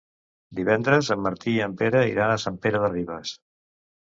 [0.59, 3.37] Divendres en Martí i en Pere iran a Sant Pere de Ribes.